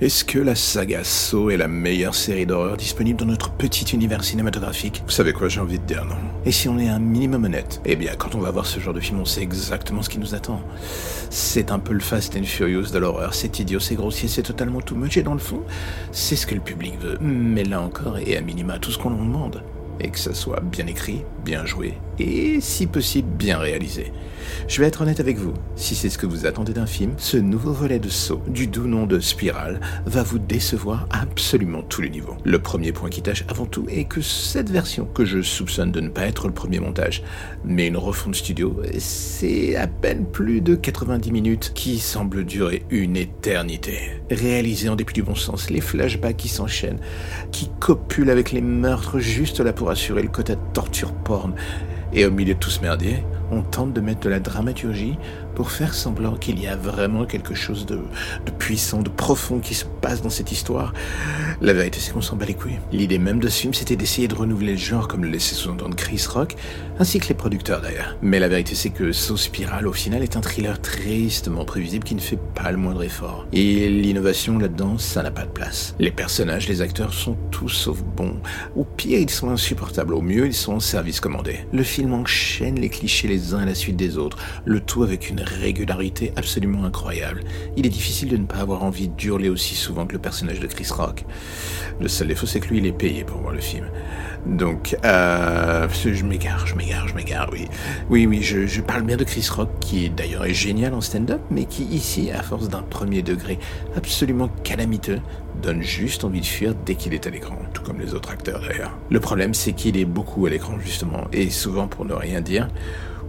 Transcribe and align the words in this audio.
Est-ce 0.00 0.24
que 0.24 0.40
la 0.40 0.56
saga 0.56 1.04
Saw 1.04 1.50
est 1.50 1.56
la 1.56 1.68
meilleure 1.68 2.16
série 2.16 2.46
d'horreur 2.46 2.76
disponible 2.76 3.20
dans 3.20 3.26
notre 3.26 3.52
petit 3.52 3.84
univers 3.94 4.24
cinématographique? 4.24 5.04
Vous 5.06 5.12
savez 5.12 5.32
quoi, 5.32 5.48
j'ai 5.48 5.60
envie 5.60 5.78
de 5.78 5.84
dire 5.84 6.04
non. 6.04 6.16
Et 6.44 6.50
si 6.50 6.68
on 6.68 6.80
est 6.80 6.88
un 6.88 6.98
minimum 6.98 7.44
honnête? 7.44 7.80
Eh 7.84 7.94
bien, 7.94 8.12
quand 8.18 8.34
on 8.34 8.40
va 8.40 8.50
voir 8.50 8.66
ce 8.66 8.80
genre 8.80 8.92
de 8.92 8.98
film, 8.98 9.20
on 9.20 9.24
sait 9.24 9.42
exactement 9.42 10.02
ce 10.02 10.10
qui 10.10 10.18
nous 10.18 10.34
attend. 10.34 10.60
C'est 11.30 11.70
un 11.70 11.78
peu 11.78 11.92
le 11.92 12.00
Fast 12.00 12.36
and 12.36 12.42
Furious 12.42 12.90
de 12.90 12.98
l'horreur, 12.98 13.34
c'est 13.34 13.60
idiot, 13.60 13.78
c'est 13.78 13.94
grossier, 13.94 14.28
c'est 14.28 14.42
totalement 14.42 14.80
tout 14.80 14.96
much, 14.96 15.16
et 15.16 15.22
dans 15.22 15.32
le 15.32 15.38
fond, 15.38 15.62
c'est 16.10 16.34
ce 16.34 16.48
que 16.48 16.56
le 16.56 16.60
public 16.60 16.98
veut. 17.00 17.16
Mais 17.20 17.62
là 17.62 17.80
encore, 17.80 18.18
et 18.18 18.36
à 18.36 18.40
minima, 18.40 18.80
tout 18.80 18.90
ce 18.90 18.98
qu'on 18.98 19.12
en 19.12 19.24
demande 19.24 19.62
et 20.00 20.10
que 20.10 20.18
ça 20.18 20.34
soit 20.34 20.60
bien 20.60 20.88
écrit, 20.88 21.22
bien 21.44 21.66
joué 21.66 21.94
et 22.18 22.60
si 22.60 22.86
possible 22.86 23.28
bien 23.36 23.58
réalisé. 23.58 24.12
Je 24.68 24.80
vais 24.80 24.86
être 24.86 25.02
honnête 25.02 25.20
avec 25.20 25.36
vous, 25.36 25.54
si 25.76 25.94
c'est 25.94 26.08
ce 26.08 26.18
que 26.18 26.26
vous 26.26 26.46
attendez 26.46 26.72
d'un 26.72 26.86
film, 26.86 27.12
ce 27.16 27.36
nouveau 27.36 27.72
volet 27.72 27.98
de 27.98 28.08
saut 28.08 28.42
du 28.46 28.66
doux 28.66 28.86
nom 28.86 29.06
de 29.06 29.20
Spiral 29.20 29.80
va 30.06 30.22
vous 30.22 30.38
décevoir 30.38 31.06
absolument 31.10 31.82
tous 31.82 32.02
les 32.02 32.10
niveaux. 32.10 32.36
Le 32.44 32.58
premier 32.58 32.92
point 32.92 33.10
qui 33.10 33.22
tâche 33.22 33.44
avant 33.48 33.66
tout 33.66 33.86
est 33.88 34.04
que 34.04 34.20
cette 34.20 34.70
version, 34.70 35.06
que 35.06 35.24
je 35.24 35.42
soupçonne 35.42 35.92
de 35.92 36.00
ne 36.00 36.08
pas 36.08 36.26
être 36.26 36.46
le 36.46 36.54
premier 36.54 36.78
montage, 36.78 37.22
mais 37.64 37.88
une 37.88 37.96
refonte 37.96 38.34
studio, 38.34 38.80
c'est 38.98 39.76
à 39.76 39.86
peine 39.86 40.24
plus 40.26 40.60
de 40.60 40.74
90 40.74 41.32
minutes 41.32 41.72
qui 41.74 41.98
semble 41.98 42.44
durer 42.44 42.84
une 42.90 43.16
éternité. 43.16 44.22
Réalisé 44.30 44.88
en 44.88 44.96
dépit 44.96 45.14
du 45.14 45.22
bon 45.22 45.34
sens, 45.34 45.70
les 45.70 45.80
flashbacks 45.80 46.36
qui 46.36 46.48
s'enchaînent, 46.48 47.00
qui 47.52 47.70
copulent 47.80 48.30
avec 48.30 48.52
les 48.52 48.62
meurtres 48.62 49.18
juste 49.18 49.60
là 49.60 49.72
pour 49.72 49.90
assurer 49.90 50.22
le 50.22 50.28
quota 50.28 50.54
de 50.54 50.60
torture 50.72 51.12
porn, 51.34 51.58
et 52.14 52.26
au 52.26 52.30
milieu 52.30 52.54
de 52.54 52.58
tout 52.58 52.70
ce 52.70 52.80
merdier, 52.80 53.24
on 53.50 53.62
tente 53.62 53.92
de 53.92 54.00
mettre 54.00 54.20
de 54.20 54.28
la 54.28 54.40
dramaturgie 54.40 55.16
pour 55.54 55.70
faire 55.70 55.94
semblant 55.94 56.34
qu'il 56.34 56.60
y 56.60 56.66
a 56.66 56.76
vraiment 56.76 57.24
quelque 57.24 57.54
chose 57.54 57.86
de, 57.86 58.00
puissant, 58.58 59.02
de 59.02 59.08
profond 59.08 59.60
qui 59.60 59.74
se 59.74 59.84
passe 59.84 60.20
dans 60.22 60.30
cette 60.30 60.50
histoire. 60.50 60.92
La 61.60 61.72
vérité, 61.72 62.00
c'est 62.00 62.12
qu'on 62.12 62.20
s'en 62.20 62.36
bat 62.36 62.46
les 62.46 62.54
couilles. 62.54 62.80
L'idée 62.92 63.18
même 63.18 63.38
de 63.38 63.48
ce 63.48 63.60
film, 63.60 63.74
c'était 63.74 63.96
d'essayer 63.96 64.26
de 64.26 64.34
renouveler 64.34 64.72
le 64.72 64.78
genre, 64.78 65.06
comme 65.06 65.22
le 65.22 65.30
laissait 65.30 65.54
sous-entendre 65.54 65.94
Chris 65.94 66.24
Rock, 66.28 66.56
ainsi 66.98 67.20
que 67.20 67.28
les 67.28 67.34
producteurs 67.34 67.80
d'ailleurs. 67.80 68.16
Mais 68.22 68.40
la 68.40 68.48
vérité, 68.48 68.74
c'est 68.74 68.90
que 68.90 69.12
Spiral, 69.12 69.86
au 69.86 69.92
final, 69.92 70.22
est 70.22 70.36
un 70.36 70.40
thriller 70.40 70.80
tristement 70.80 71.64
prévisible 71.64 72.04
qui 72.04 72.14
ne 72.14 72.20
fait 72.20 72.38
pas 72.54 72.70
le 72.72 72.76
moindre 72.76 73.02
effort. 73.04 73.46
Et 73.52 73.88
l'innovation 73.88 74.58
là-dedans, 74.58 74.98
ça 74.98 75.22
n'a 75.22 75.30
pas 75.30 75.44
de 75.44 75.50
place. 75.50 75.94
Les 75.98 76.10
personnages, 76.10 76.68
les 76.68 76.80
acteurs 76.80 77.14
sont 77.14 77.36
tous 77.50 77.68
sauf 77.68 78.02
bons. 78.02 78.36
Au 78.74 78.84
pire, 78.84 79.18
ils 79.18 79.30
sont 79.30 79.50
insupportables. 79.50 80.14
Au 80.14 80.20
mieux, 80.20 80.46
ils 80.46 80.54
sont 80.54 80.74
en 80.74 80.80
service 80.80 81.20
commandé. 81.20 81.60
Le 81.72 81.82
film 81.82 82.03
enchaîne 82.12 82.78
les 82.78 82.88
clichés 82.88 83.28
les 83.28 83.54
uns 83.54 83.60
à 83.60 83.64
la 83.64 83.74
suite 83.74 83.96
des 83.96 84.18
autres, 84.18 84.38
le 84.64 84.80
tout 84.80 85.02
avec 85.02 85.30
une 85.30 85.40
régularité 85.40 86.32
absolument 86.36 86.84
incroyable. 86.84 87.40
Il 87.76 87.86
est 87.86 87.90
difficile 87.90 88.28
de 88.28 88.36
ne 88.36 88.46
pas 88.46 88.58
avoir 88.58 88.82
envie 88.82 89.08
d'hurler 89.08 89.48
aussi 89.48 89.74
souvent 89.74 90.06
que 90.06 90.12
le 90.12 90.18
personnage 90.18 90.60
de 90.60 90.66
Chris 90.66 90.88
Rock. 90.90 91.24
Le 92.00 92.08
seul 92.08 92.28
défaut, 92.28 92.46
c'est 92.46 92.60
que 92.60 92.68
lui, 92.68 92.78
il 92.78 92.86
est 92.86 92.92
payé 92.92 93.24
pour 93.24 93.38
voir 93.40 93.52
le 93.52 93.60
film. 93.60 93.86
Donc, 94.46 94.96
euh, 95.04 95.88
je 95.88 96.24
m'égare, 96.24 96.66
je 96.66 96.74
m'égare, 96.74 97.08
je 97.08 97.14
m'égare, 97.14 97.48
oui. 97.52 97.66
Oui, 98.10 98.26
oui, 98.26 98.42
je, 98.42 98.66
je, 98.66 98.80
parle 98.82 99.02
bien 99.02 99.16
de 99.16 99.24
Chris 99.24 99.46
Rock, 99.50 99.70
qui 99.80 100.10
d'ailleurs 100.10 100.44
est 100.44 100.54
génial 100.54 100.92
en 100.92 101.00
stand-up, 101.00 101.40
mais 101.50 101.64
qui 101.64 101.84
ici, 101.84 102.30
à 102.30 102.42
force 102.42 102.68
d'un 102.68 102.82
premier 102.82 103.22
degré 103.22 103.58
absolument 103.96 104.48
calamiteux, 104.62 105.20
donne 105.62 105.82
juste 105.82 106.24
envie 106.24 106.40
de 106.40 106.46
fuir 106.46 106.74
dès 106.84 106.94
qu'il 106.94 107.14
est 107.14 107.26
à 107.26 107.30
l'écran, 107.30 107.56
comme 107.84 108.00
les 108.00 108.14
autres 108.14 108.30
acteurs 108.30 108.60
d'ailleurs. 108.60 108.96
Le 109.10 109.20
problème, 109.20 109.54
c'est 109.54 109.72
qu'il 109.72 109.96
est 109.96 110.04
beaucoup 110.04 110.46
à 110.46 110.50
l'écran 110.50 110.78
justement, 110.80 111.26
et 111.32 111.50
souvent 111.50 111.86
pour 111.86 112.04
ne 112.04 112.14
rien 112.14 112.40
dire, 112.40 112.68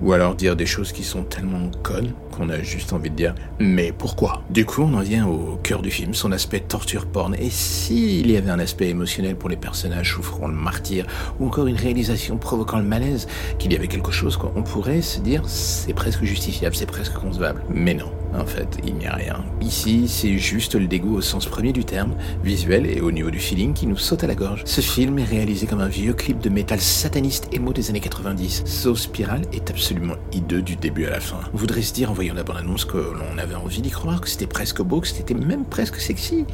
ou 0.00 0.12
alors 0.12 0.34
dire 0.34 0.56
des 0.56 0.66
choses 0.66 0.90
qui 0.90 1.04
sont 1.04 1.22
tellement 1.22 1.70
connes 1.82 2.12
qu'on 2.32 2.48
a 2.48 2.60
juste 2.60 2.92
envie 2.92 3.10
de 3.10 3.14
dire 3.14 3.34
mais 3.60 3.92
pourquoi? 3.92 4.42
Du 4.50 4.64
coup, 4.64 4.82
on 4.82 4.94
en 4.94 5.00
vient 5.00 5.28
au 5.28 5.56
cœur 5.62 5.80
du 5.80 5.90
film, 5.90 6.12
son 6.12 6.32
aspect 6.32 6.60
torture 6.60 7.06
porn. 7.06 7.34
Et 7.34 7.50
s'il 7.50 8.30
y 8.30 8.36
avait 8.36 8.50
un 8.50 8.58
aspect 8.58 8.88
émotionnel 8.88 9.36
pour 9.36 9.48
les 9.48 9.56
personnages 9.56 10.14
souffrant 10.14 10.48
le 10.48 10.54
martyr, 10.54 11.06
ou 11.38 11.46
encore 11.46 11.68
une 11.68 11.76
réalisation 11.76 12.36
provoquant 12.36 12.78
le 12.78 12.84
malaise, 12.84 13.28
qu'il 13.58 13.72
y 13.72 13.76
avait 13.76 13.88
quelque 13.88 14.10
chose, 14.10 14.36
quoi, 14.36 14.52
on 14.56 14.62
pourrait 14.62 15.02
se 15.02 15.20
dire 15.20 15.42
c'est 15.46 15.94
presque 15.94 16.24
justifiable, 16.24 16.74
c'est 16.74 16.86
presque 16.86 17.14
concevable. 17.14 17.62
Mais 17.70 17.94
non. 17.94 18.10
En 18.34 18.46
fait, 18.46 18.78
il 18.84 18.94
n'y 18.94 19.06
a 19.06 19.14
rien. 19.14 19.44
Ici, 19.60 20.08
c'est 20.08 20.38
juste 20.38 20.74
le 20.74 20.86
dégoût 20.86 21.16
au 21.16 21.20
sens 21.20 21.46
premier 21.46 21.72
du 21.72 21.84
terme, 21.84 22.14
visuel 22.42 22.86
et 22.86 23.00
au 23.00 23.10
niveau 23.10 23.30
du 23.30 23.38
feeling 23.38 23.74
qui 23.74 23.86
nous 23.86 23.96
saute 23.96 24.24
à 24.24 24.26
la 24.26 24.34
gorge. 24.34 24.62
Ce 24.64 24.80
film 24.80 25.18
est 25.18 25.24
réalisé 25.24 25.66
comme 25.66 25.80
un 25.80 25.88
vieux 25.88 26.14
clip 26.14 26.38
de 26.40 26.48
métal 26.48 26.80
sataniste 26.80 27.48
émo 27.52 27.72
des 27.72 27.90
années 27.90 28.00
90. 28.00 28.64
So 28.64 28.94
Spiral 28.94 29.42
est 29.52 29.70
absolument 29.70 30.14
hideux 30.32 30.62
du 30.62 30.76
début 30.76 31.06
à 31.06 31.10
la 31.10 31.20
fin. 31.20 31.40
On 31.52 31.56
voudrait 31.56 31.82
se 31.82 31.92
dire 31.92 32.10
en 32.10 32.14
voyant 32.14 32.34
la 32.34 32.42
bande-annonce 32.42 32.84
que 32.84 32.96
l'on 32.96 33.38
avait 33.38 33.54
envie 33.54 33.82
d'y 33.82 33.90
croire, 33.90 34.20
que 34.20 34.28
c'était 34.28 34.46
presque 34.46 34.82
beau, 34.82 35.00
que 35.00 35.08
c'était 35.08 35.34
même 35.34 35.64
presque 35.64 35.96
sexy. 35.96 36.46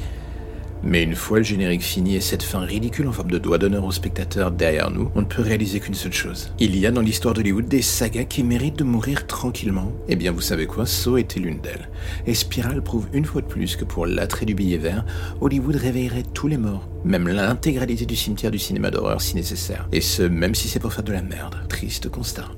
Mais 0.82 1.02
une 1.02 1.14
fois 1.14 1.38
le 1.38 1.44
générique 1.44 1.82
fini 1.82 2.16
et 2.16 2.20
cette 2.20 2.42
fin 2.42 2.60
ridicule 2.60 3.08
en 3.08 3.12
forme 3.12 3.30
de 3.30 3.38
doigt 3.38 3.58
d'honneur 3.58 3.84
au 3.84 3.90
spectateur 3.90 4.50
derrière 4.50 4.90
nous, 4.90 5.10
on 5.14 5.20
ne 5.20 5.26
peut 5.26 5.42
réaliser 5.42 5.80
qu'une 5.80 5.94
seule 5.94 6.12
chose. 6.12 6.52
Il 6.58 6.76
y 6.76 6.86
a 6.86 6.90
dans 6.90 7.00
l'histoire 7.00 7.34
d'Hollywood 7.34 7.66
des 7.68 7.82
sagas 7.82 8.24
qui 8.24 8.42
méritent 8.42 8.78
de 8.78 8.84
mourir 8.84 9.26
tranquillement. 9.26 9.92
Eh 10.08 10.16
bien, 10.16 10.32
vous 10.32 10.40
savez 10.40 10.66
quoi, 10.66 10.86
So 10.86 11.16
était 11.16 11.40
l'une 11.40 11.60
d'elles. 11.60 11.88
Et 12.26 12.34
Spiral 12.34 12.82
prouve 12.82 13.08
une 13.12 13.24
fois 13.24 13.42
de 13.42 13.46
plus 13.46 13.76
que 13.76 13.84
pour 13.84 14.06
l'attrait 14.06 14.46
du 14.46 14.54
billet 14.54 14.78
vert, 14.78 15.04
Hollywood 15.40 15.76
réveillerait 15.76 16.24
tous 16.34 16.48
les 16.48 16.58
morts, 16.58 16.88
même 17.04 17.28
l'intégralité 17.28 18.06
du 18.06 18.16
cimetière 18.16 18.50
du 18.50 18.58
cinéma 18.58 18.90
d'horreur 18.90 19.20
si 19.20 19.36
nécessaire. 19.36 19.88
Et 19.92 20.00
ce, 20.00 20.22
même 20.22 20.54
si 20.54 20.68
c'est 20.68 20.80
pour 20.80 20.92
faire 20.92 21.04
de 21.04 21.12
la 21.12 21.22
merde. 21.22 21.56
Triste 21.68 22.08
constat. 22.08 22.48